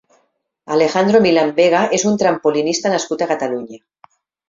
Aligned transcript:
Alejandro 0.75 1.21
Milán 1.27 1.53
Vega 1.61 1.83
és 1.99 2.07
un 2.13 2.19
trampolinista 2.25 2.97
nascut 2.97 3.27
a 3.27 3.33
Catalunya. 3.37 3.83